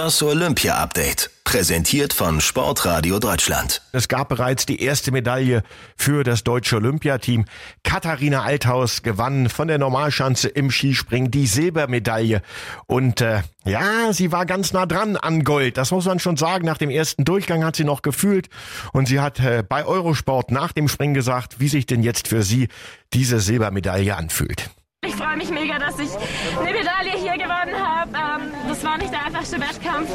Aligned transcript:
Das 0.00 0.22
Olympia-Update. 0.22 1.28
Präsentiert 1.42 2.12
von 2.12 2.40
Sportradio 2.40 3.18
Deutschland. 3.18 3.82
Es 3.90 4.06
gab 4.06 4.28
bereits 4.28 4.64
die 4.64 4.80
erste 4.80 5.10
Medaille 5.10 5.64
für 5.96 6.22
das 6.22 6.44
deutsche 6.44 6.76
Olympiateam. 6.76 7.46
Katharina 7.82 8.44
Althaus 8.44 9.02
gewann 9.02 9.48
von 9.48 9.66
der 9.66 9.78
Normalschanze 9.78 10.46
im 10.50 10.70
Skispringen 10.70 11.32
die 11.32 11.48
Silbermedaille. 11.48 12.42
Und 12.86 13.22
äh, 13.22 13.42
ja, 13.64 14.12
sie 14.12 14.30
war 14.30 14.46
ganz 14.46 14.72
nah 14.72 14.86
dran 14.86 15.16
an 15.16 15.42
Gold. 15.42 15.76
Das 15.76 15.90
muss 15.90 16.04
man 16.04 16.20
schon 16.20 16.36
sagen. 16.36 16.64
Nach 16.64 16.78
dem 16.78 16.90
ersten 16.90 17.24
Durchgang 17.24 17.64
hat 17.64 17.74
sie 17.74 17.82
noch 17.82 18.02
gefühlt. 18.02 18.48
Und 18.92 19.06
sie 19.06 19.18
hat 19.18 19.40
äh, 19.40 19.64
bei 19.68 19.84
Eurosport 19.84 20.52
nach 20.52 20.70
dem 20.70 20.86
Springen 20.86 21.14
gesagt, 21.14 21.58
wie 21.58 21.68
sich 21.68 21.86
denn 21.86 22.04
jetzt 22.04 22.28
für 22.28 22.44
sie 22.44 22.68
diese 23.12 23.40
Silbermedaille 23.40 24.14
anfühlt. 24.14 24.70
Ich 25.04 25.16
freue 25.16 25.36
mich 25.36 25.50
mega, 25.50 25.76
dass 25.78 25.98
ich 25.98 26.10
eine 26.56 26.72
Medaille 26.72 27.16
hier 27.16 27.32
gewonnen 27.32 27.74
habe. 27.76 28.27
Das 28.80 28.84
war 28.88 28.96
nicht 28.96 29.12
der 29.12 29.26
einfachste 29.26 29.60
Wettkampf. 29.60 30.08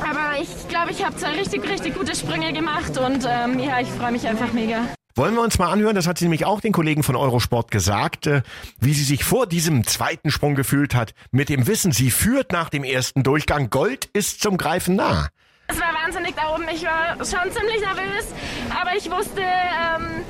Aber 0.00 0.40
ich 0.40 0.68
glaube, 0.68 0.92
ich 0.92 1.04
habe 1.04 1.16
zwei 1.16 1.32
richtig, 1.32 1.68
richtig 1.68 1.96
gute 1.96 2.14
Sprünge 2.14 2.52
gemacht 2.52 2.96
und 2.96 3.26
ähm, 3.28 3.58
ja, 3.58 3.80
ich 3.80 3.88
freue 3.88 4.12
mich 4.12 4.24
einfach 4.28 4.52
mega. 4.52 4.82
Wollen 5.16 5.34
wir 5.34 5.40
uns 5.42 5.58
mal 5.58 5.72
anhören, 5.72 5.96
das 5.96 6.06
hat 6.06 6.16
sie 6.16 6.26
nämlich 6.26 6.44
auch 6.44 6.60
den 6.60 6.72
Kollegen 6.72 7.02
von 7.02 7.16
Eurosport 7.16 7.72
gesagt, 7.72 8.28
äh, 8.28 8.42
wie 8.78 8.94
sie 8.94 9.02
sich 9.02 9.24
vor 9.24 9.48
diesem 9.48 9.84
zweiten 9.84 10.30
Sprung 10.30 10.54
gefühlt 10.54 10.94
hat, 10.94 11.12
mit 11.32 11.48
dem 11.48 11.66
Wissen, 11.66 11.90
sie 11.90 12.12
führt 12.12 12.52
nach 12.52 12.70
dem 12.70 12.84
ersten 12.84 13.24
Durchgang, 13.24 13.68
Gold 13.68 14.04
ist 14.12 14.40
zum 14.40 14.56
Greifen 14.56 14.94
nah. 14.94 15.26
Es 15.66 15.80
war 15.80 15.92
wahnsinnig 15.92 16.36
da 16.36 16.54
oben. 16.54 16.68
Ich 16.72 16.84
war 16.84 17.16
schon 17.16 17.50
ziemlich 17.50 17.80
nervös, 17.80 18.26
aber 18.70 18.96
ich 18.96 19.10
wusste, 19.10 19.40
ähm, 19.40 20.22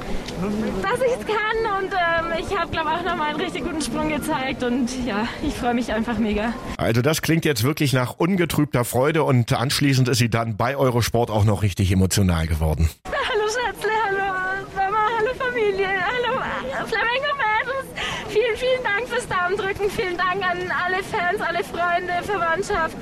dass 0.82 1.00
ich 1.00 1.12
es 1.12 1.26
kann 1.26 1.82
und 1.82 1.92
ähm, 1.92 2.32
ich 2.38 2.58
habe, 2.58 2.70
glaube 2.70 2.90
ich, 2.92 3.00
auch 3.00 3.04
nochmal 3.04 3.30
einen 3.30 3.40
richtig 3.40 3.64
guten 3.64 3.80
Sprung 3.80 4.08
gezeigt 4.08 4.62
und 4.62 4.88
ja, 5.06 5.28
ich 5.42 5.54
freue 5.54 5.74
mich 5.74 5.92
einfach 5.92 6.18
mega. 6.18 6.52
Also 6.76 7.02
das 7.02 7.22
klingt 7.22 7.44
jetzt 7.44 7.62
wirklich 7.62 7.92
nach 7.92 8.14
ungetrübter 8.18 8.84
Freude 8.84 9.22
und 9.24 9.52
anschließend 9.52 10.08
ist 10.08 10.18
sie 10.18 10.30
dann 10.30 10.56
bei 10.56 10.76
Eurosport 10.76 11.30
auch 11.30 11.44
noch 11.44 11.62
richtig 11.62 11.90
emotional 11.92 12.46
geworden. 12.46 12.90
Hallo 13.06 13.44
Schätzle, 13.46 13.90
hallo 14.06 14.34
Mama, 14.74 14.98
hallo 15.18 15.30
Familie, 15.38 15.88
hallo 15.88 16.40
Flamengo 16.86 17.34
Mädels. 17.36 18.02
Vielen, 18.28 18.56
vielen 18.56 18.82
Dank 18.82 19.08
fürs 19.08 19.28
Daumendrücken, 19.28 19.90
vielen 19.90 20.16
Dank 20.16 20.42
an 20.42 20.58
alle 20.84 21.02
Fans, 21.02 21.40
alle 21.40 21.62
Freunde, 21.64 22.12
Verwandtschaft. 22.22 22.96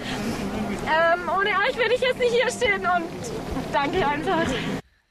Ähm, 0.84 1.20
ohne 1.28 1.50
euch 1.68 1.76
würde 1.76 1.94
ich 1.94 2.00
jetzt 2.00 2.18
nicht 2.18 2.32
hier 2.32 2.50
stehen 2.50 2.80
und 2.80 3.72
danke 3.72 4.06
einfach. 4.06 4.46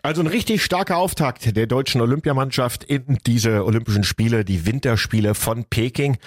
Also 0.04 0.22
ein 0.22 0.28
richtig 0.28 0.64
starker 0.64 0.98
Auftakt 0.98 1.56
der 1.56 1.68
deutschen 1.68 2.02
Olympiamannschaft 2.02 2.84
in 2.84 3.20
diese 3.28 3.64
Olympischen 3.66 4.04
Spiele, 4.04 4.44
die 4.44 4.66
Winterspiele 4.66 5.36
von 5.36 5.66
Peking. 5.66 6.18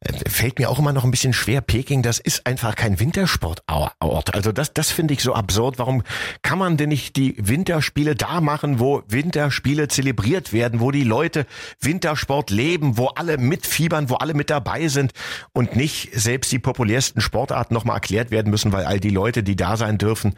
Äh, 0.00 0.30
Fällt 0.30 0.58
mir 0.58 0.70
auch 0.70 0.78
immer 0.78 0.94
noch 0.94 1.04
ein 1.04 1.10
bisschen 1.10 1.34
schwer. 1.34 1.60
Peking, 1.60 2.02
das 2.02 2.18
ist 2.18 2.46
einfach 2.46 2.76
kein 2.76 2.98
Wintersportort. 2.98 4.34
Also 4.34 4.52
das, 4.52 4.72
das 4.72 4.90
finde 4.90 5.12
ich 5.12 5.22
so 5.22 5.34
absurd. 5.34 5.78
Warum 5.78 6.02
kann 6.40 6.58
man 6.58 6.78
denn 6.78 6.88
nicht 6.88 7.16
die 7.16 7.34
Winterspiele 7.36 8.14
da 8.14 8.40
machen, 8.40 8.80
wo 8.80 9.02
Winterspiele 9.06 9.88
zelebriert 9.88 10.54
werden, 10.54 10.80
wo 10.80 10.90
die 10.90 11.04
Leute 11.04 11.44
Wintersport 11.78 12.48
leben, 12.48 12.96
wo 12.96 13.08
alle 13.08 13.36
mitfiebern, 13.36 14.08
wo 14.08 14.14
alle 14.14 14.32
mit 14.32 14.48
dabei 14.48 14.88
sind 14.88 15.12
und 15.52 15.76
nicht 15.76 16.08
selbst 16.18 16.50
die 16.52 16.58
populärsten 16.58 17.20
Sportarten 17.20 17.74
nochmal 17.74 17.96
erklärt 17.96 18.30
werden 18.30 18.50
müssen, 18.50 18.72
weil 18.72 18.86
all 18.86 18.98
die 18.98 19.10
Leute, 19.10 19.42
die 19.42 19.56
da 19.56 19.76
sein 19.76 19.98
dürfen, 19.98 20.36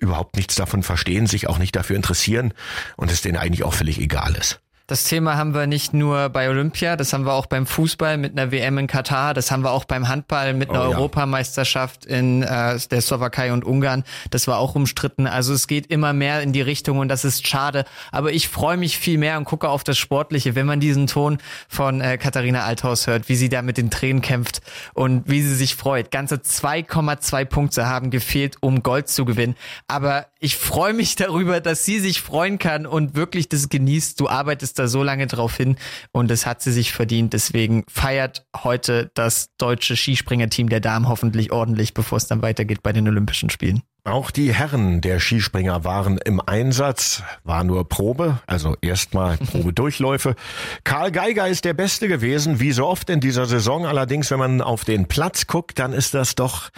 überhaupt 0.00 0.36
nichts 0.36 0.56
davon 0.56 0.82
verstehen, 0.82 1.26
sich 1.26 1.48
auch 1.48 1.58
nicht 1.58 1.76
dafür 1.76 1.96
interessieren 1.96 2.52
und 2.96 3.10
es 3.10 3.22
denen 3.22 3.36
eigentlich 3.36 3.64
auch 3.64 3.74
völlig 3.74 4.00
egal 4.00 4.34
ist. 4.34 4.60
Das 4.90 5.04
Thema 5.04 5.36
haben 5.36 5.54
wir 5.54 5.68
nicht 5.68 5.94
nur 5.94 6.30
bei 6.30 6.50
Olympia, 6.50 6.96
das 6.96 7.12
haben 7.12 7.24
wir 7.24 7.34
auch 7.34 7.46
beim 7.46 7.64
Fußball 7.64 8.18
mit 8.18 8.36
einer 8.36 8.50
WM 8.50 8.76
in 8.76 8.88
Katar, 8.88 9.34
das 9.34 9.52
haben 9.52 9.62
wir 9.62 9.70
auch 9.70 9.84
beim 9.84 10.08
Handball 10.08 10.52
mit 10.52 10.68
einer 10.68 10.88
Oh 10.88 10.90
ja. 10.90 10.96
Europameisterschaft 10.96 12.06
in 12.06 12.42
äh, 12.42 12.76
der 12.90 13.00
Slowakei 13.00 13.52
und 13.52 13.64
Ungarn. 13.64 14.02
Das 14.30 14.48
war 14.48 14.58
auch 14.58 14.74
umstritten. 14.74 15.28
Also 15.28 15.54
es 15.54 15.68
geht 15.68 15.86
immer 15.86 16.12
mehr 16.12 16.42
in 16.42 16.52
die 16.52 16.60
Richtung 16.60 16.98
und 16.98 17.06
das 17.06 17.24
ist 17.24 17.46
schade. 17.46 17.84
Aber 18.10 18.32
ich 18.32 18.48
freue 18.48 18.76
mich 18.76 18.98
viel 18.98 19.16
mehr 19.16 19.38
und 19.38 19.44
gucke 19.44 19.68
auf 19.68 19.84
das 19.84 19.96
Sportliche, 19.96 20.56
wenn 20.56 20.66
man 20.66 20.80
diesen 20.80 21.06
Ton 21.06 21.38
von 21.68 22.00
äh, 22.00 22.18
Katharina 22.18 22.64
Althaus 22.64 23.06
hört, 23.06 23.28
wie 23.28 23.36
sie 23.36 23.48
da 23.48 23.62
mit 23.62 23.76
den 23.76 23.90
Tränen 23.92 24.22
kämpft 24.22 24.60
und 24.92 25.22
wie 25.30 25.42
sie 25.42 25.54
sich 25.54 25.76
freut. 25.76 26.10
Ganze 26.10 26.34
2,2 26.34 27.44
Punkte 27.44 27.86
haben 27.86 28.10
gefehlt, 28.10 28.56
um 28.58 28.82
Gold 28.82 29.06
zu 29.06 29.24
gewinnen. 29.24 29.54
Aber 29.86 30.26
ich 30.40 30.56
freue 30.56 30.94
mich 30.94 31.14
darüber, 31.14 31.60
dass 31.60 31.84
sie 31.84 32.00
sich 32.00 32.20
freuen 32.22 32.58
kann 32.58 32.86
und 32.86 33.14
wirklich 33.14 33.48
das 33.48 33.68
genießt. 33.68 34.18
Du 34.18 34.28
arbeitest 34.28 34.79
da 34.80 34.88
so 34.88 35.02
lange 35.02 35.26
drauf 35.26 35.56
hin 35.56 35.76
und 36.12 36.30
das 36.30 36.46
hat 36.46 36.62
sie 36.62 36.72
sich 36.72 36.92
verdient. 36.92 37.32
Deswegen 37.32 37.84
feiert 37.88 38.46
heute 38.56 39.10
das 39.14 39.50
deutsche 39.58 39.96
Skispringerteam 39.96 40.68
der 40.68 40.80
Damen 40.80 41.08
hoffentlich 41.08 41.52
ordentlich, 41.52 41.94
bevor 41.94 42.18
es 42.18 42.26
dann 42.26 42.42
weitergeht 42.42 42.82
bei 42.82 42.92
den 42.92 43.06
Olympischen 43.08 43.50
Spielen. 43.50 43.82
Auch 44.04 44.30
die 44.30 44.54
Herren 44.54 45.02
der 45.02 45.20
Skispringer 45.20 45.84
waren 45.84 46.16
im 46.16 46.40
Einsatz, 46.40 47.22
war 47.44 47.64
nur 47.64 47.86
Probe, 47.86 48.40
also 48.46 48.74
erstmal 48.80 49.36
Probedurchläufe. 49.36 50.36
Karl 50.84 51.12
Geiger 51.12 51.48
ist 51.48 51.66
der 51.66 51.74
Beste 51.74 52.08
gewesen, 52.08 52.60
wie 52.60 52.72
so 52.72 52.86
oft 52.86 53.10
in 53.10 53.20
dieser 53.20 53.44
Saison. 53.44 53.84
Allerdings, 53.84 54.30
wenn 54.30 54.38
man 54.38 54.62
auf 54.62 54.86
den 54.86 55.06
Platz 55.06 55.46
guckt, 55.46 55.78
dann 55.78 55.92
ist 55.92 56.14
das 56.14 56.34
doch 56.34 56.70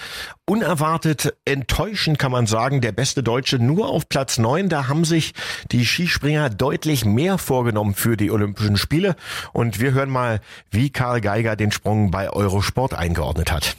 unerwartet 0.46 1.34
enttäuschend, 1.44 2.18
kann 2.18 2.32
man 2.32 2.46
sagen. 2.48 2.80
Der 2.80 2.92
beste 2.92 3.22
Deutsche 3.22 3.60
nur 3.60 3.88
auf 3.88 4.08
Platz 4.08 4.38
neun. 4.38 4.68
Da 4.68 4.88
haben 4.88 5.04
sich 5.04 5.32
die 5.70 5.86
Skispringer 5.86 6.50
deutlich 6.50 7.04
mehr 7.04 7.38
vorgenommen 7.38 7.94
für 7.94 8.16
die 8.16 8.32
Olympischen 8.32 8.76
Spiele. 8.76 9.14
Und 9.52 9.78
wir 9.78 9.92
hören 9.92 10.10
mal, 10.10 10.40
wie 10.72 10.90
Karl 10.90 11.20
Geiger 11.20 11.54
den 11.54 11.70
Sprung 11.70 12.10
bei 12.10 12.30
Eurosport 12.30 12.94
eingeordnet 12.94 13.52
hat. 13.52 13.76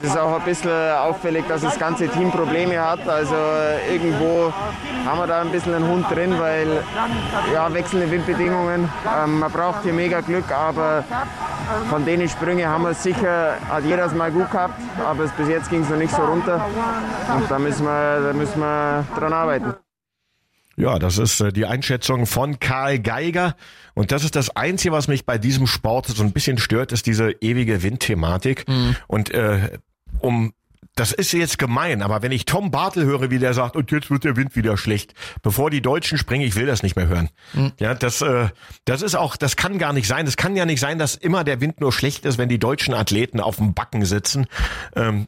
Es 0.00 0.10
ist 0.10 0.18
auch 0.18 0.34
ein 0.34 0.44
bisschen 0.44 0.70
auffällig, 0.70 1.46
dass 1.48 1.62
das 1.62 1.78
ganze 1.78 2.08
Team 2.08 2.30
Probleme 2.30 2.78
hat. 2.78 3.08
Also 3.08 3.34
irgendwo 3.90 4.52
haben 5.06 5.18
wir 5.18 5.26
da 5.26 5.40
ein 5.40 5.50
bisschen 5.50 5.72
einen 5.72 5.86
Hund 5.86 6.06
drin, 6.10 6.38
weil 6.38 6.82
ja, 7.52 7.72
wechselnde 7.72 8.10
Windbedingungen. 8.10 8.88
Ähm, 9.16 9.38
man 9.38 9.50
braucht 9.50 9.82
hier 9.82 9.92
mega 9.92 10.20
Glück, 10.20 10.50
aber 10.50 11.04
von 11.88 12.04
denen 12.04 12.28
Sprünge 12.28 12.68
haben 12.68 12.82
wir 12.82 12.94
sicher, 12.94 13.54
hat 13.68 13.84
jeder 13.84 14.08
mal 14.12 14.30
gut 14.30 14.50
gehabt, 14.50 14.78
aber 15.02 15.24
bis 15.24 15.48
jetzt 15.48 15.70
ging 15.70 15.82
es 15.82 15.88
noch 15.88 15.96
nicht 15.96 16.14
so 16.14 16.22
runter. 16.22 16.66
Und 17.34 17.50
da 17.50 17.58
müssen 17.58 17.86
wir, 17.86 18.20
da 18.20 18.32
müssen 18.32 18.60
wir 18.60 19.04
dran 19.16 19.32
arbeiten. 19.32 19.74
Ja, 20.76 20.98
das 20.98 21.18
ist 21.18 21.40
äh, 21.40 21.52
die 21.52 21.66
Einschätzung 21.66 22.26
von 22.26 22.58
Karl 22.60 22.98
Geiger. 22.98 23.56
Und 23.94 24.12
das 24.12 24.24
ist 24.24 24.36
das 24.36 24.54
Einzige, 24.56 24.92
was 24.92 25.08
mich 25.08 25.24
bei 25.24 25.38
diesem 25.38 25.66
Sport 25.66 26.06
so 26.08 26.22
ein 26.22 26.32
bisschen 26.32 26.58
stört, 26.58 26.92
ist 26.92 27.06
diese 27.06 27.30
ewige 27.40 27.82
Windthematik. 27.82 28.64
Und 29.06 29.30
äh, 29.30 29.78
um 30.18 30.52
das 30.96 31.12
ist 31.12 31.32
jetzt 31.32 31.58
gemein, 31.58 32.02
aber 32.02 32.22
wenn 32.22 32.30
ich 32.30 32.44
Tom 32.44 32.70
Bartel 32.70 33.04
höre, 33.04 33.30
wie 33.30 33.40
der 33.40 33.52
sagt, 33.52 33.74
und 33.74 33.90
jetzt 33.90 34.10
wird 34.10 34.22
der 34.22 34.36
Wind 34.36 34.54
wieder 34.54 34.76
schlecht, 34.76 35.12
bevor 35.42 35.68
die 35.68 35.82
Deutschen 35.82 36.18
springen, 36.18 36.46
ich 36.46 36.54
will 36.54 36.66
das 36.66 36.84
nicht 36.84 36.94
mehr 36.94 37.08
hören. 37.08 37.30
Ja, 37.80 37.94
das, 37.94 38.22
äh, 38.22 38.48
das 38.84 39.02
ist 39.02 39.16
auch, 39.16 39.36
das 39.36 39.56
kann 39.56 39.78
gar 39.78 39.92
nicht 39.92 40.06
sein. 40.06 40.24
Das 40.24 40.36
kann 40.36 40.54
ja 40.54 40.64
nicht 40.66 40.78
sein, 40.78 40.98
dass 40.98 41.16
immer 41.16 41.42
der 41.42 41.60
Wind 41.60 41.80
nur 41.80 41.92
schlecht 41.92 42.24
ist, 42.24 42.38
wenn 42.38 42.48
die 42.48 42.60
deutschen 42.60 42.94
Athleten 42.94 43.40
auf 43.40 43.56
dem 43.56 43.74
Backen 43.74 44.04
sitzen. 44.04 44.46
Ähm, 44.94 45.26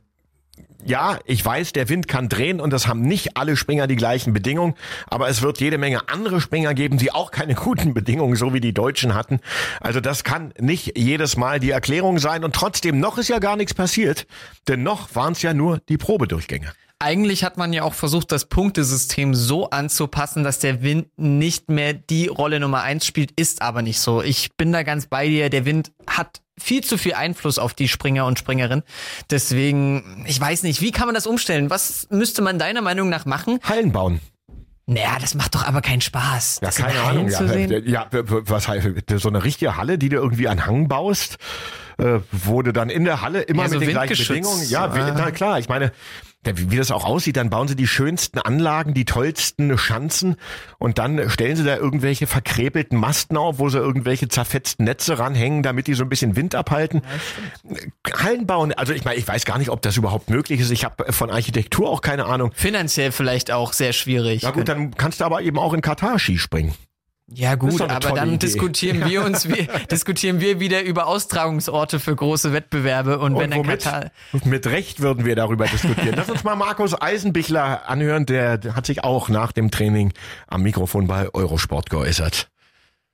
ja, 0.87 1.19
ich 1.25 1.45
weiß, 1.45 1.73
der 1.73 1.89
Wind 1.89 2.09
kann 2.09 2.29
drehen 2.29 2.61
und 2.61 2.73
das 2.73 2.87
haben 2.87 3.03
nicht 3.03 3.37
alle 3.37 3.57
Springer 3.57 3.87
die 3.87 3.97
gleichen 3.97 4.33
Bedingungen, 4.33 4.75
aber 5.09 5.29
es 5.29 5.43
wird 5.43 5.61
jede 5.61 5.79
Menge 5.79 6.09
andere 6.09 6.41
Springer 6.41 6.75
geben, 6.75 6.99
die 6.99 7.13
auch 7.13 7.31
keine 7.31 7.55
guten 7.67 7.93
Bedingungen, 7.93 8.37
so 8.37 8.55
wie 8.55 8.61
die 8.61 8.73
Deutschen 8.73 9.15
hatten. 9.15 9.41
Also 9.81 10.01
das 10.01 10.25
kann 10.25 10.53
nicht 10.59 10.97
jedes 10.97 11.37
Mal 11.37 11.61
die 11.61 11.71
Erklärung 11.71 12.19
sein 12.19 12.45
und 12.45 12.55
trotzdem 12.55 13.01
noch 13.01 13.19
ist 13.19 13.29
ja 13.29 13.39
gar 13.39 13.57
nichts 13.57 13.75
passiert, 13.75 14.27
denn 14.69 14.83
noch 14.83 15.15
waren 15.15 15.33
es 15.33 15.43
ja 15.43 15.55
nur 15.55 15.81
die 15.89 15.99
Probedurchgänge. 15.99 16.73
Eigentlich 16.99 17.45
hat 17.45 17.59
man 17.59 17.75
ja 17.75 17.83
auch 17.83 17.93
versucht, 17.93 18.33
das 18.33 18.47
Punktesystem 18.47 19.35
so 19.35 19.69
anzupassen, 19.69 20.45
dass 20.45 20.61
der 20.61 20.83
Wind 20.83 21.09
nicht 21.17 21.69
mehr 21.69 21.93
die 21.93 22.27
Rolle 22.27 22.59
Nummer 22.59 22.83
eins 22.83 23.05
spielt, 23.05 23.33
ist 23.39 23.61
aber 23.61 23.83
nicht 23.83 24.01
so. 24.01 24.23
Ich 24.23 24.57
bin 24.57 24.73
da 24.73 24.83
ganz 24.83 25.07
bei 25.07 25.29
dir. 25.29 25.51
Der 25.51 25.67
Wind 25.67 25.93
hat 26.07 26.41
viel 26.59 26.83
zu 26.83 26.97
viel 26.97 27.13
Einfluss 27.13 27.59
auf 27.59 27.75
die 27.75 27.89
Springer 27.89 28.25
und 28.25 28.39
Springerin. 28.39 28.83
Deswegen, 29.31 30.25
ich 30.27 30.41
weiß 30.41 30.63
nicht, 30.63 30.81
wie 30.81 30.91
kann 30.91 31.07
man 31.07 31.15
das 31.15 31.27
umstellen? 31.27 31.69
Was 31.69 32.09
müsste 32.11 32.41
man 32.41 32.59
deiner 32.59 32.81
Meinung 32.81 33.11
nach 33.11 33.27
machen? 33.27 33.59
Hallen 33.63 33.93
bauen. 33.93 34.21
Naja, 34.87 35.19
das 35.21 35.35
macht 35.35 35.55
doch 35.55 35.67
aber 35.67 35.83
keinen 35.83 36.01
Spaß. 36.01 36.61
Ja, 36.63 36.69
das 36.69 36.77
keine 36.77 37.01
Ahnung. 37.01 37.29
Ja, 37.29 37.79
ja, 37.79 38.07
was 38.11 38.69
heißt 38.69 38.89
so 39.17 39.29
eine 39.29 39.43
richtige 39.43 39.77
Halle, 39.77 39.99
die 39.99 40.09
du 40.09 40.17
irgendwie 40.17 40.49
an 40.49 40.65
Hang 40.65 40.89
baust? 40.89 41.37
Äh, 41.99 42.21
wurde 42.33 42.73
dann 42.73 42.91
in 42.91 43.05
der 43.05 43.23
Halle 43.23 43.43
immer 43.43 43.65
Ja, 43.65 43.69
so 43.69 43.75
mit 43.79 43.89
den 43.89 43.91
gleichen. 43.95 44.17
Bedingungen. 44.17 44.69
Ja, 44.69 44.85
Ah. 44.87 45.15
na 45.17 45.31
klar, 45.31 45.59
ich 45.59 45.69
meine, 45.69 45.93
wie 46.45 46.77
das 46.77 46.93
auch 46.93 47.05
aussieht, 47.05 47.37
dann 47.37 47.51
bauen 47.51 47.67
sie 47.67 47.75
die 47.75 47.89
schönsten 47.89 48.39
Anlagen, 48.39 48.95
die 48.95 49.05
tollsten 49.05 49.77
Schanzen 49.77 50.37
und 50.79 50.99
dann 50.99 51.29
stellen 51.29 51.57
sie 51.57 51.65
da 51.65 51.77
irgendwelche 51.77 52.29
verkrepelten 52.29 52.97
Masten 53.01 53.37
auf, 53.37 53.59
wo 53.59 53.69
sie 53.69 53.79
irgendwelche 53.79 54.29
zerfetzten 54.29 54.85
Netze 54.85 55.19
ranhängen, 55.19 55.65
damit 55.65 55.89
die 55.89 55.95
so 55.95 56.05
ein 56.05 56.09
bisschen 56.09 56.37
Wind 56.37 56.55
abhalten. 56.55 57.03
Hallen 58.23 58.47
bauen, 58.47 58.73
also 58.73 58.93
ich 58.93 59.05
meine, 59.05 59.19
ich 59.19 59.27
weiß 59.27 59.45
gar 59.45 59.59
nicht, 59.59 59.71
ob 59.71 59.83
das 59.83 59.97
überhaupt 59.97 60.31
möglich 60.31 60.61
ist. 60.61 60.71
Ich 60.71 60.85
habe 60.85 61.13
von 61.13 61.31
Architektur 61.31 61.91
auch 61.91 62.01
keine 62.01 62.27
Ahnung. 62.27 62.53
Finanziell 62.55 63.11
vielleicht 63.11 63.51
auch 63.51 63.73
sehr 63.73 63.93
schwierig. 63.93 64.43
Na 64.45 64.53
gut, 64.53 64.69
dann 64.69 64.93
kannst 64.95 65.21
du 65.21 65.25
aber 65.25 65.43
eben 65.43 65.59
auch 65.59 65.73
in 65.75 65.81
Katar 65.81 66.19
Ski 66.21 66.39
springen. 66.39 66.75
Ja 67.29 67.57
gut, 67.57 67.81
aber 67.81 68.13
dann 68.13 68.29
Idee. 68.29 68.39
diskutieren 68.47 69.05
wir 69.05 69.25
uns, 69.25 69.49
wir, 69.49 69.67
diskutieren 69.91 70.41
wir 70.41 70.61
wieder 70.61 70.83
über 70.85 71.09
Austragungsorte 71.09 71.99
für 71.99 72.15
große 72.15 72.53
Wettbewerbe 72.53 73.19
und, 73.19 73.37
wenn 73.37 73.51
dann 73.51 73.61
womit? 73.61 73.83
Katar, 73.83 74.11
Mit 74.45 74.67
Recht 74.69 75.01
würden 75.01 75.25
wir 75.25 75.35
darüber 75.35 75.67
diskutieren. 75.67 76.15
Lass 76.17 76.31
uns 76.31 76.45
mal 76.45 76.55
Markus 76.55 77.01
Eisenbichler 77.01 77.89
anhören, 77.89 78.27
der 78.27 78.61
hat 78.77 78.87
sich 78.87 79.03
auch 79.03 79.29
nach 79.29 79.51
dem 79.51 79.73
Training 79.73 80.13
am 80.47 80.63
Mikrofon 80.63 81.09
bei 81.09 81.29
Eurosport 81.35 81.91
geäußert. 81.91 82.49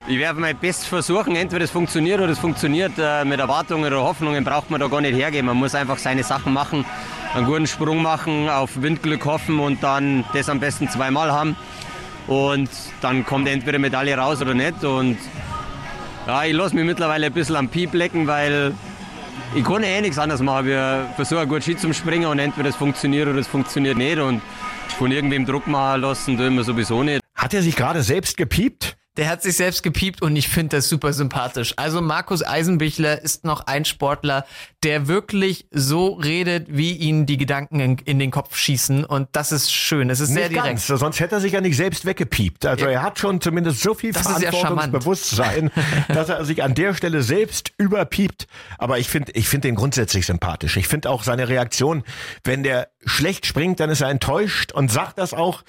Ich 0.09 0.19
werde 0.19 0.41
mein 0.41 0.59
Bestes 0.59 0.87
versuchen. 0.87 1.37
Entweder 1.37 1.65
es 1.65 1.71
funktioniert 1.71 2.21
oder 2.21 2.33
es 2.33 2.39
funktioniert. 2.39 2.93
Äh, 2.99 3.25
Mit 3.25 3.39
Erwartungen 3.39 3.85
oder 3.85 4.03
Hoffnungen 4.03 4.45
braucht 4.45 4.69
man 4.69 4.81
da 4.81 4.89
gar 4.89 5.01
nicht 5.01 5.15
hergehen. 5.15 5.47
Man 5.47 5.57
muss 5.57 5.77
einfach 5.77 5.97
seine 5.97 6.25
Sachen 6.25 6.53
machen, 6.53 6.85
einen 7.35 7.47
guten 7.47 7.69
Sprung 7.69 8.03
machen, 8.03 8.49
auf 8.51 8.83
Windglück 8.83 9.25
hoffen 9.25 9.61
und 9.61 9.83
dann 9.83 10.25
das 10.35 10.49
am 10.49 10.59
besten 10.59 10.89
zweimal 10.91 11.31
haben. 11.31 11.57
Und 12.27 12.71
dann 13.01 13.25
kommt 13.25 13.49
entweder 13.49 13.79
Medaille 13.79 14.17
raus 14.17 14.41
oder 14.41 14.55
nicht. 14.55 14.85
Und 14.85 15.19
ja, 16.27 16.45
ich 16.45 16.53
lasse 16.53 16.75
mich 16.75 16.85
mittlerweile 16.85 17.27
ein 17.27 17.33
bisschen 17.33 17.57
am 17.57 17.69
Piep 17.69 17.95
lecken, 17.95 18.27
weil 18.27 18.75
ich 19.55 19.65
kann 19.65 19.83
eh 19.83 20.01
nichts 20.01 20.19
anderes 20.19 20.41
machen. 20.41 20.67
Wir 20.67 21.09
versuchen 21.17 21.49
gut 21.49 21.63
Ski 21.63 21.77
zum 21.77 21.93
Springen 21.93 22.27
und 22.27 22.39
entweder 22.39 22.69
es 22.69 22.77
funktioniert 22.77 23.29
oder 23.29 23.39
es 23.39 23.49
funktioniert 23.49 23.97
nicht. 23.97 24.19
Und 24.19 24.41
von 24.99 25.11
irgendwem 25.11 25.45
Druck 25.45 25.67
machen 25.67 26.03
lassen, 26.03 26.37
tun 26.39 26.55
wir 26.55 26.65
sowieso 26.65 27.03
nicht. 27.03 27.23
Hat 27.35 27.53
er 27.55 27.63
sich 27.63 27.75
gerade 27.75 28.03
selbst 28.03 28.37
gepiept? 28.37 28.97
Der 29.17 29.29
hat 29.29 29.43
sich 29.43 29.57
selbst 29.57 29.83
gepiept 29.83 30.23
und 30.23 30.35
ich 30.37 30.49
finde 30.49 30.77
das 30.77 30.89
super 30.89 31.13
sympathisch. 31.13 31.75
Also 31.77 32.01
Markus 32.01 32.43
Eisenbichler 32.43 33.21
ist 33.21 33.45
noch 33.45 33.67
ein 33.67 33.85
Sportler, 33.85 34.47
der 34.83 35.07
wirklich 35.07 35.67
so 35.71 36.15
redet, 36.15 36.67
wie 36.71 36.93
ihn 36.93 37.27
die 37.27 37.37
Gedanken 37.37 37.81
in, 37.81 37.99
in 37.99 38.19
den 38.19 38.31
Kopf 38.31 38.57
schießen 38.57 39.05
und 39.05 39.29
das 39.33 39.53
ist 39.53 39.71
schön. 39.71 40.09
Es 40.09 40.21
ist 40.21 40.29
sehr 40.31 40.49
Nicht 40.49 40.53
direkt. 40.53 40.67
ganz, 40.67 40.87
sonst 40.87 41.21
hätte 41.21 41.35
er 41.35 41.41
sich 41.43 41.53
ja 41.53 41.61
nicht 41.61 41.77
selbst 41.77 42.07
weggepiept. 42.07 42.65
Also 42.65 42.87
er 42.87 43.03
hat 43.03 43.19
schon 43.19 43.41
zumindest 43.43 43.83
so 43.83 43.93
viel 43.93 44.13
Das 44.13 44.31
ist 44.31 44.41
ja 44.41 44.51
Verantwortungsbewusstsein, 44.51 45.71
dass 46.09 46.31
er 46.31 46.45
sich 46.47 46.63
an 46.63 46.75
der 46.75 46.95
Stelle 46.95 47.23
selbst 47.23 47.73
überpiept. 47.77 48.47
Aber 48.79 48.99
ich 48.99 49.09
finde 49.09 49.33
ich 49.33 49.47
finde 49.49 49.69
den 49.69 49.75
grundsätzlich 49.75 50.25
sympathisch. 50.25 50.79
Ich 50.79 50.89
finde 50.89 51.11
auch 51.11 51.23
seine 51.23 51.49
Reaktion, 51.49 52.03
wenn 52.45 52.63
der 52.63 52.89
schlecht 53.05 53.45
springt, 53.45 53.79
dann 53.81 53.91
ist 53.91 54.01
er 54.01 54.09
enttäuscht 54.09 54.73
und 54.73 54.91
sagt 54.91 55.19
das 55.19 55.35
auch. 55.35 55.63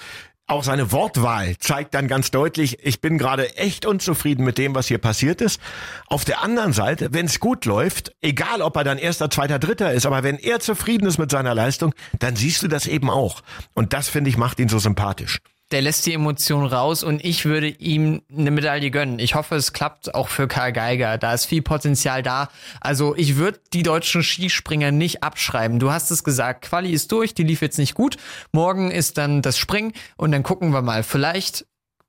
Auch 0.45 0.63
seine 0.63 0.91
Wortwahl 0.91 1.57
zeigt 1.57 1.93
dann 1.93 2.09
ganz 2.09 2.29
deutlich, 2.29 2.85
ich 2.85 2.99
bin 2.99 3.17
gerade 3.17 3.55
echt 3.55 3.85
unzufrieden 3.85 4.43
mit 4.43 4.57
dem, 4.57 4.75
was 4.75 4.87
hier 4.87 4.97
passiert 4.97 5.39
ist. 5.39 5.61
Auf 6.07 6.25
der 6.25 6.43
anderen 6.43 6.73
Seite, 6.73 7.13
wenn 7.13 7.27
es 7.27 7.39
gut 7.39 7.63
läuft, 7.63 8.13
egal 8.21 8.61
ob 8.61 8.75
er 8.75 8.83
dann 8.83 8.97
erster, 8.97 9.29
zweiter, 9.29 9.57
dritter 9.57 9.93
ist, 9.93 10.05
aber 10.05 10.21
wenn 10.23 10.37
er 10.37 10.59
zufrieden 10.59 11.07
ist 11.07 11.17
mit 11.17 11.31
seiner 11.31 11.55
Leistung, 11.55 11.93
dann 12.19 12.35
siehst 12.35 12.61
du 12.61 12.67
das 12.67 12.87
eben 12.87 13.09
auch. 13.09 13.41
Und 13.73 13.93
das, 13.93 14.09
finde 14.09 14.29
ich, 14.29 14.37
macht 14.37 14.59
ihn 14.59 14.67
so 14.67 14.79
sympathisch. 14.79 15.39
Der 15.73 15.81
lässt 15.81 16.05
die 16.05 16.13
Emotionen 16.13 16.67
raus 16.67 17.03
und 17.03 17.25
ich 17.25 17.45
würde 17.45 17.67
ihm 17.67 18.21
eine 18.31 18.51
Medaille 18.51 18.91
gönnen. 18.91 19.17
Ich 19.17 19.33
hoffe, 19.33 19.55
es 19.55 19.73
klappt 19.73 20.13
auch 20.13 20.27
für 20.27 20.47
Karl 20.47 20.71
Geiger. 20.71 21.17
Da 21.17 21.33
ist 21.33 21.45
viel 21.45 21.63
Potenzial 21.63 22.21
da. 22.21 22.49
Also 22.79 23.15
ich 23.15 23.37
würde 23.37 23.59
die 23.73 23.81
deutschen 23.81 24.21
Skispringer 24.21 24.91
nicht 24.91 25.23
abschreiben. 25.23 25.79
Du 25.79 25.91
hast 25.91 26.11
es 26.11 26.23
gesagt, 26.23 26.61
Quali 26.65 26.91
ist 26.91 27.11
durch, 27.11 27.33
die 27.33 27.41
lief 27.41 27.63
jetzt 27.63 27.79
nicht 27.79 27.95
gut. 27.95 28.17
Morgen 28.51 28.91
ist 28.91 29.17
dann 29.17 29.41
das 29.41 29.57
Springen 29.57 29.93
und 30.15 30.31
dann 30.31 30.43
gucken 30.43 30.73
wir 30.73 30.83
mal. 30.83 31.01
Vielleicht 31.01 31.65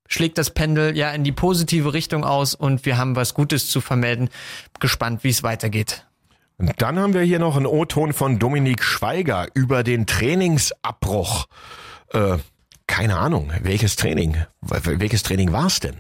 schlägt 0.07 0.37
das 0.37 0.51
Pendel 0.51 0.95
ja 0.95 1.11
in 1.13 1.25
die 1.25 1.33
positive 1.33 1.95
Richtung 1.95 2.23
aus 2.23 2.55
und 2.55 2.85
wir 2.85 2.99
haben 2.99 3.17
was 3.17 3.33
Gutes 3.33 3.71
zu 3.71 3.81
vermelden. 3.81 4.29
Gespannt, 4.79 5.25
wie 5.25 5.31
es 5.31 5.43
weitergeht. 5.43 6.07
Und 6.59 6.71
dann 6.83 6.99
haben 6.99 7.15
wir 7.15 7.23
hier 7.23 7.39
noch 7.39 7.57
einen 7.57 7.65
O-Ton 7.65 8.13
von 8.13 8.39
Dominik 8.39 8.83
Schweiger 8.83 9.49
über 9.55 9.83
den 9.83 10.05
Trainingsabbruch. 10.07 11.47
Äh, 12.13 12.37
keine 12.95 13.17
Ahnung, 13.19 13.51
welches 13.63 13.97
Training? 13.97 14.37
Wel- 14.65 15.01
Welches 15.01 15.23
Training 15.25 15.53
war's 15.53 15.81
denn? 15.81 15.97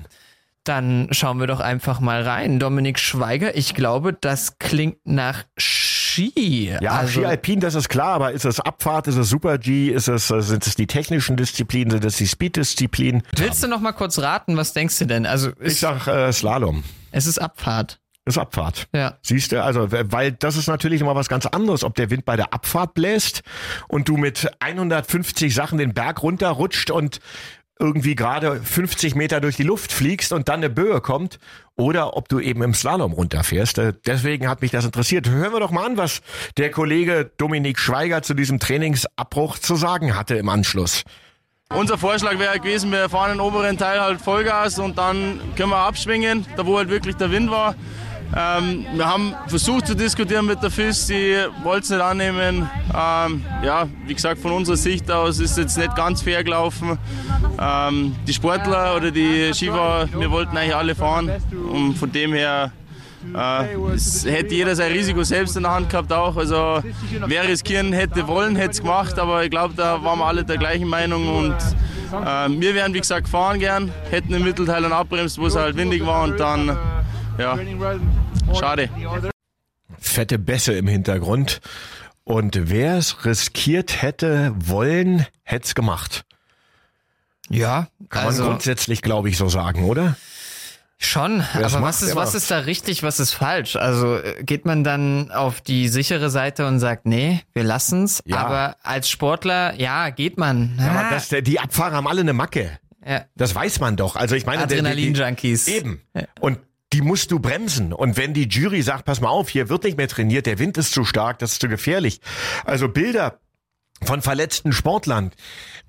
Dann 0.62 1.08
schauen 1.10 1.40
wir 1.40 1.46
doch 1.46 1.60
einfach 1.60 1.98
mal 2.00 2.22
rein. 2.22 2.58
Dominik 2.58 2.98
Schweiger, 2.98 3.56
ich 3.56 3.74
glaube, 3.74 4.12
das 4.12 4.58
klingt 4.58 4.96
nach 5.04 5.44
Ski. 5.58 6.72
Ja, 6.80 6.92
also, 6.92 7.12
Ski 7.20 7.24
Alpin, 7.26 7.60
das 7.60 7.74
ist 7.74 7.88
klar, 7.88 8.14
aber 8.14 8.32
ist 8.32 8.44
es 8.44 8.60
Abfahrt, 8.60 9.08
ist 9.08 9.16
es 9.16 9.28
Super 9.28 9.58
G, 9.58 9.88
ist 9.90 10.08
es, 10.08 10.30
äh, 10.30 10.40
sind 10.40 10.66
es 10.66 10.76
die 10.76 10.86
technischen 10.86 11.36
Disziplinen, 11.36 11.90
sind 11.90 12.04
es 12.04 12.16
die 12.16 12.26
Speed-Disziplinen? 12.28 13.22
Willst 13.36 13.62
du 13.62 13.66
noch 13.68 13.80
mal 13.80 13.92
kurz 13.92 14.18
raten, 14.20 14.56
was 14.56 14.72
denkst 14.72 14.98
du 15.00 15.06
denn? 15.06 15.26
Also 15.26 15.50
Ich 15.60 15.66
ist, 15.72 15.80
sag 15.80 16.06
äh, 16.06 16.32
Slalom. 16.32 16.84
es 17.10 17.26
ist 17.26 17.38
Abfahrt. 17.38 17.98
Ist 18.26 18.38
Abfahrt. 18.38 18.86
Ja. 18.94 19.18
Siehst 19.20 19.52
du, 19.52 19.62
also, 19.62 19.88
weil 19.90 20.32
das 20.32 20.56
ist 20.56 20.66
natürlich 20.66 21.02
immer 21.02 21.14
was 21.14 21.28
ganz 21.28 21.44
anderes, 21.44 21.84
ob 21.84 21.94
der 21.94 22.08
Wind 22.08 22.24
bei 22.24 22.36
der 22.36 22.54
Abfahrt 22.54 22.94
bläst 22.94 23.42
und 23.86 24.08
du 24.08 24.16
mit 24.16 24.50
150 24.60 25.54
Sachen 25.54 25.76
den 25.76 25.92
Berg 25.92 26.22
runterrutscht 26.22 26.90
und 26.90 27.20
irgendwie 27.78 28.14
gerade 28.14 28.60
50 28.62 29.14
Meter 29.14 29.40
durch 29.40 29.56
die 29.56 29.62
Luft 29.62 29.92
fliegst 29.92 30.32
und 30.32 30.48
dann 30.48 30.60
eine 30.60 30.70
Böe 30.70 31.00
kommt 31.00 31.38
oder 31.76 32.16
ob 32.16 32.28
du 32.28 32.38
eben 32.38 32.62
im 32.62 32.72
Slalom 32.72 33.12
runterfährst. 33.12 33.78
Äh, 33.78 33.92
Deswegen 34.06 34.48
hat 34.48 34.62
mich 34.62 34.70
das 34.70 34.84
interessiert. 34.84 35.28
Hören 35.28 35.52
wir 35.52 35.60
doch 35.60 35.70
mal 35.70 35.84
an, 35.84 35.96
was 35.96 36.22
der 36.56 36.70
Kollege 36.70 37.30
Dominik 37.36 37.78
Schweiger 37.78 38.22
zu 38.22 38.34
diesem 38.34 38.60
Trainingsabbruch 38.60 39.58
zu 39.58 39.74
sagen 39.76 40.16
hatte 40.16 40.36
im 40.36 40.48
Anschluss. 40.48 41.02
Unser 41.70 41.98
Vorschlag 41.98 42.38
wäre 42.38 42.58
gewesen, 42.60 42.92
wir 42.92 43.08
fahren 43.08 43.32
den 43.32 43.40
oberen 43.40 43.76
Teil 43.76 44.00
halt 44.00 44.20
Vollgas 44.20 44.78
und 44.78 44.96
dann 44.96 45.40
können 45.56 45.70
wir 45.70 45.78
abschwingen, 45.78 46.46
da 46.56 46.64
wo 46.66 46.76
halt 46.76 46.88
wirklich 46.88 47.16
der 47.16 47.30
Wind 47.32 47.50
war. 47.50 47.74
Ähm, 48.36 48.84
wir 48.94 49.06
haben 49.06 49.34
versucht 49.46 49.86
zu 49.86 49.94
diskutieren 49.94 50.46
mit 50.46 50.62
der 50.62 50.70
FIS, 50.70 51.06
die 51.06 51.36
wollten 51.62 51.84
es 51.84 51.90
nicht 51.90 52.00
annehmen. 52.00 52.68
Ähm, 52.92 53.44
ja, 53.62 53.86
wie 54.06 54.14
gesagt, 54.14 54.40
von 54.40 54.52
unserer 54.52 54.76
Sicht 54.76 55.10
aus 55.10 55.38
ist 55.38 55.52
es 55.52 55.56
jetzt 55.56 55.78
nicht 55.78 55.94
ganz 55.94 56.22
fair 56.22 56.42
gelaufen. 56.42 56.98
Ähm, 57.60 58.16
die 58.26 58.32
Sportler 58.32 58.96
oder 58.96 59.10
die 59.10 59.52
Skifahrer, 59.54 60.08
wir 60.18 60.30
wollten 60.30 60.56
eigentlich 60.56 60.74
alle 60.74 60.94
fahren 60.94 61.30
und 61.72 61.94
von 61.94 62.10
dem 62.10 62.32
her 62.32 62.72
äh, 63.34 63.74
es 63.94 64.26
hätte 64.26 64.54
jeder 64.54 64.74
sein 64.74 64.92
Risiko 64.92 65.22
selbst 65.22 65.56
in 65.56 65.62
der 65.62 65.72
Hand 65.72 65.90
gehabt 65.90 66.12
auch. 66.12 66.36
Also 66.36 66.82
wer 67.26 67.48
riskieren 67.48 67.92
hätte 67.92 68.26
wollen, 68.26 68.56
hätte 68.56 68.72
es 68.72 68.80
gemacht, 68.80 69.18
aber 69.18 69.44
ich 69.44 69.50
glaube, 69.50 69.74
da 69.76 70.02
waren 70.02 70.18
wir 70.18 70.26
alle 70.26 70.44
der 70.44 70.58
gleichen 70.58 70.88
Meinung 70.88 71.28
und 71.28 71.56
äh, 72.12 72.60
wir 72.60 72.74
wären 72.74 72.92
wie 72.94 73.00
gesagt 73.00 73.28
fahren 73.28 73.58
gern, 73.58 73.92
hätten 74.10 74.34
im 74.34 74.44
Mittelteil 74.44 74.82
dann 74.82 74.92
abbremst, 74.92 75.38
wo 75.38 75.46
es 75.46 75.56
halt 75.56 75.76
windig 75.76 76.04
war 76.04 76.24
und 76.24 76.38
dann, 76.38 76.76
ja, 77.38 77.58
schade. 78.58 78.88
Fette 79.98 80.38
Bässe 80.38 80.72
im 80.74 80.86
Hintergrund. 80.88 81.60
Und 82.24 82.70
wer 82.70 82.96
es 82.96 83.24
riskiert 83.24 84.00
hätte 84.02 84.52
wollen, 84.56 85.26
hätte 85.42 85.66
es 85.66 85.74
gemacht. 85.74 86.24
Ja, 87.50 87.88
Kann 88.08 88.26
also 88.26 88.42
man 88.44 88.52
grundsätzlich, 88.52 89.02
glaube 89.02 89.28
ich, 89.28 89.36
so 89.36 89.48
sagen, 89.48 89.84
oder? 89.84 90.16
schon. 90.98 91.44
Wer 91.52 91.66
es 91.66 91.74
Aber 91.74 91.80
macht, 91.82 91.88
was 91.94 92.02
ist, 92.02 92.16
was 92.16 92.34
ist 92.34 92.50
da 92.50 92.60
richtig, 92.60 93.02
was 93.02 93.20
ist 93.20 93.32
falsch? 93.32 93.76
Also 93.76 94.16
äh, 94.16 94.42
geht 94.42 94.64
man 94.64 94.84
dann 94.84 95.30
auf 95.32 95.60
die 95.60 95.88
sichere 95.88 96.30
Seite 96.30 96.66
und 96.66 96.78
sagt, 96.80 97.04
nee, 97.04 97.42
wir 97.52 97.62
lassen's. 97.62 98.22
Ja. 98.24 98.38
Aber 98.38 98.76
als 98.82 99.10
Sportler, 99.10 99.74
ja, 99.78 100.08
geht 100.08 100.38
man. 100.38 100.78
Aber 100.80 101.00
Ah, 101.00 101.10
das, 101.10 101.28
die 101.28 101.60
Abfahrer 101.60 101.96
haben 101.96 102.08
alle 102.08 102.22
eine 102.22 102.32
Macke. 102.32 102.78
ja. 103.06 103.26
Das 103.34 103.54
weiß 103.54 103.80
man 103.80 103.96
doch. 103.96 104.16
Also 104.16 104.34
ich 104.34 104.46
meine, 104.46 104.62
Adrenalin-Junkies. 104.62 105.68
Eben. 105.68 106.00
Und 106.40 106.58
die 106.94 107.02
musst 107.02 107.32
du 107.32 107.40
bremsen. 107.40 107.92
Und 107.92 108.16
wenn 108.16 108.34
die 108.34 108.46
Jury 108.48 108.80
sagt, 108.80 109.04
pass 109.04 109.20
mal 109.20 109.28
auf, 109.28 109.48
hier 109.48 109.68
wird 109.68 109.82
nicht 109.82 109.96
mehr 109.96 110.06
trainiert, 110.06 110.46
der 110.46 110.60
Wind 110.60 110.78
ist 110.78 110.92
zu 110.92 111.04
stark, 111.04 111.40
das 111.40 111.52
ist 111.52 111.60
zu 111.60 111.68
gefährlich. 111.68 112.20
Also 112.64 112.88
Bilder 112.88 113.40
von 114.04 114.22
verletzten 114.22 114.72
Sportlern, 114.72 115.32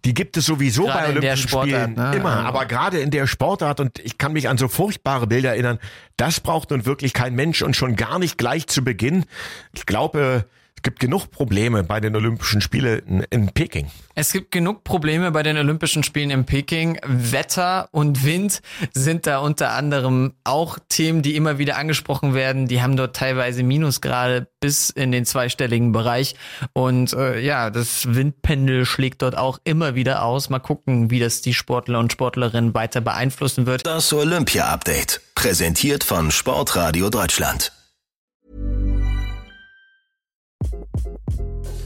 die 0.03 0.15
gibt 0.15 0.35
es 0.35 0.47
sowieso 0.47 0.85
Gerade 0.85 0.99
bei 0.99 1.09
Olympischen 1.09 1.47
Spielen 1.47 1.93
ne? 1.93 2.13
immer. 2.15 2.43
Aber 2.45 2.65
gerade 2.65 2.99
in 2.99 3.11
der 3.11 3.27
Sportart 3.27 3.79
und 3.79 3.99
ich 3.99 4.17
kann 4.17 4.33
mich 4.33 4.49
an 4.49 4.57
so 4.57 4.67
furchtbare 4.67 5.27
Bilder 5.27 5.49
erinnern, 5.49 5.77
das 6.17 6.39
braucht 6.39 6.71
nun 6.71 6.87
wirklich 6.87 7.13
kein 7.13 7.35
Mensch 7.35 7.61
und 7.61 7.75
schon 7.75 7.95
gar 7.95 8.17
nicht 8.17 8.39
gleich 8.39 8.65
zu 8.65 8.83
Beginn. 8.83 9.25
Ich 9.75 9.85
glaube, 9.85 10.45
gibt 10.85 10.99
genug 10.99 11.31
Probleme 11.31 11.83
bei 11.83 11.99
den 11.99 12.15
Olympischen 12.15 12.61
Spielen 12.61 12.99
in, 13.07 13.25
in 13.31 13.49
Peking. 13.49 13.87
Es 14.13 14.31
gibt 14.31 14.51
genug 14.51 14.83
Probleme 14.83 15.31
bei 15.31 15.41
den 15.41 15.57
Olympischen 15.57 16.03
Spielen 16.03 16.29
in 16.29 16.45
Peking. 16.45 16.99
Wetter 17.03 17.89
und 17.91 18.23
Wind 18.23 18.61
sind 18.93 19.25
da 19.25 19.39
unter 19.39 19.71
anderem 19.71 20.35
auch 20.43 20.77
Themen, 20.87 21.23
die 21.23 21.35
immer 21.35 21.57
wieder 21.57 21.77
angesprochen 21.77 22.35
werden. 22.35 22.67
Die 22.67 22.83
haben 22.83 22.95
dort 22.95 23.15
teilweise 23.15 23.63
Minusgrade 23.63 24.47
bis 24.61 24.91
in 24.91 25.11
den 25.11 25.25
zweistelligen 25.25 25.91
Bereich. 25.91 26.35
Und 26.73 27.13
äh, 27.13 27.39
ja, 27.39 27.71
das 27.71 28.13
Windpendel 28.13 28.85
schlägt 28.85 29.23
dort 29.23 29.35
auch 29.35 29.59
immer 29.63 29.95
wieder 29.95 30.23
aus. 30.23 30.51
Mal 30.51 30.59
gucken, 30.59 31.09
wie 31.09 31.19
das 31.19 31.41
die 31.41 31.55
Sportler 31.55 31.99
und 31.99 32.11
Sportlerinnen 32.11 32.75
weiter 32.75 33.01
beeinflussen 33.01 33.65
wird. 33.65 33.85
Das 33.87 34.13
Olympia-Update. 34.13 35.19
Präsentiert 35.33 36.03
von 36.03 36.29
Sportradio 36.29 37.09
Deutschland. 37.09 37.71